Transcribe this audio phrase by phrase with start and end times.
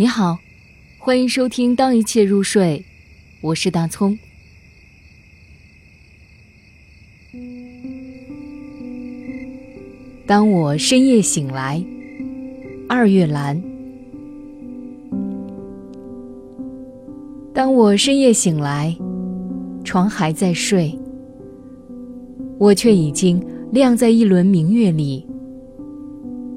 [0.00, 0.38] 你好，
[0.96, 2.84] 欢迎收听《当一切入睡》，
[3.40, 4.16] 我是大葱。
[10.24, 11.84] 当我深夜醒来，
[12.88, 13.60] 二月兰。
[17.52, 18.96] 当我深夜醒来，
[19.82, 20.96] 床还在睡，
[22.56, 25.26] 我却已经亮在一轮明月里，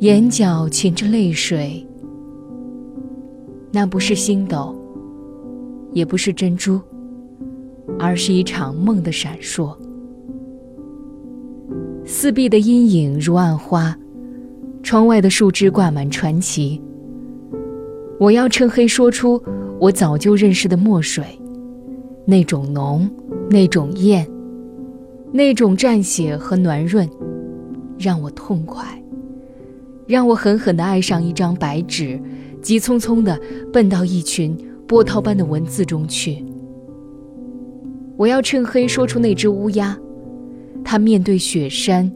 [0.00, 1.86] 眼角噙着泪水。
[3.76, 4.74] 那不是星斗，
[5.92, 6.80] 也不是珍珠，
[7.98, 9.76] 而是一场梦的闪烁。
[12.02, 13.94] 四壁的阴影如暗花，
[14.82, 16.80] 窗外的树枝挂满传奇。
[18.18, 19.38] 我要趁黑说出
[19.78, 21.22] 我早就认识的墨水，
[22.24, 23.06] 那种浓，
[23.50, 24.26] 那种艳，
[25.32, 27.06] 那种蘸血和暖润，
[27.98, 28.86] 让我痛快，
[30.06, 32.18] 让我狠狠地爱上一张白纸。
[32.62, 33.40] 急匆匆地
[33.72, 36.44] 奔到一群波涛般的文字中去。
[38.16, 39.96] 我要趁黑说出那只乌鸦，
[40.82, 42.10] 它面对雪山，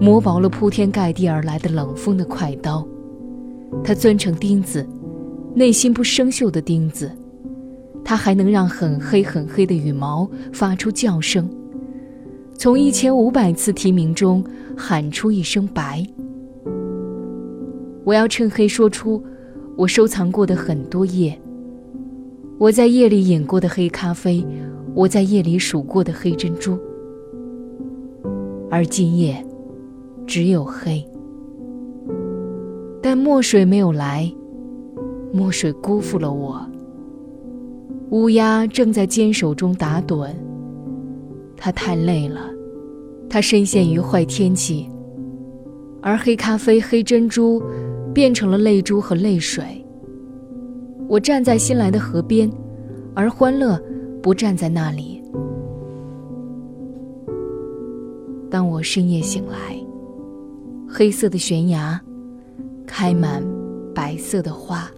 [0.00, 2.86] 磨薄了铺天盖地而来的冷风的快刀，
[3.82, 4.86] 它钻成钉子，
[5.54, 7.10] 内心不生锈的钉子，
[8.04, 11.48] 它还能让很黑很黑的羽毛发出叫声，
[12.58, 14.44] 从一千五百次啼鸣中
[14.76, 16.06] 喊出一声白。
[18.04, 19.22] 我要趁黑说出。
[19.76, 21.36] 我收藏过的很多夜，
[22.58, 24.44] 我在夜里饮过的黑咖啡，
[24.94, 26.78] 我在夜里数过的黑珍珠，
[28.70, 29.44] 而今夜
[30.26, 31.02] 只有黑。
[33.00, 34.30] 但墨水没有来，
[35.32, 36.60] 墨水辜负了我。
[38.10, 40.28] 乌鸦正在坚守中打盹，
[41.56, 42.40] 它太累了，
[43.28, 44.88] 它深陷于坏天气，
[46.02, 47.60] 而黑咖啡、黑珍珠。
[48.12, 49.84] 变成了泪珠和泪水。
[51.08, 52.50] 我站在新来的河边，
[53.14, 53.80] 而欢乐
[54.22, 55.22] 不站在那里。
[58.50, 59.76] 当我深夜醒来，
[60.88, 62.00] 黑色的悬崖
[62.86, 63.42] 开满
[63.94, 64.90] 白色的花，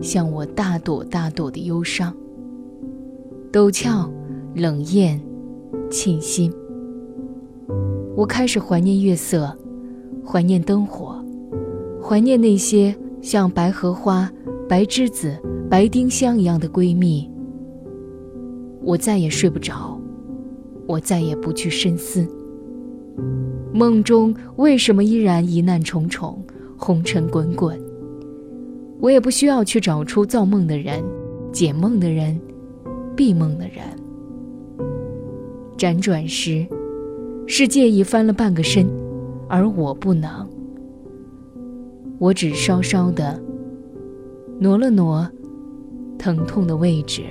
[0.00, 2.14] 像我大朵大朵的忧伤。
[3.52, 4.10] 陡峭、
[4.54, 5.20] 冷艳、
[5.90, 6.50] 沁心。
[8.16, 9.54] 我开始怀念月色。
[10.24, 11.22] 怀念灯火，
[12.02, 14.30] 怀念那些像白荷花、
[14.68, 15.36] 白栀子、
[15.68, 17.30] 白丁香一样的闺蜜。
[18.82, 20.00] 我再也睡不着，
[20.86, 22.26] 我再也不去深思。
[23.72, 26.42] 梦中为什么依然疑难重重、
[26.76, 27.78] 红尘滚滚？
[29.00, 31.02] 我也不需要去找出造梦的人、
[31.52, 32.40] 解梦的人、
[33.16, 33.82] 闭梦的人。
[35.76, 36.64] 辗转时，
[37.46, 39.01] 世界已翻了半个身。
[39.52, 40.48] 而我不能，
[42.18, 43.38] 我只稍稍的
[44.58, 45.30] 挪了挪
[46.18, 47.24] 疼痛的位置。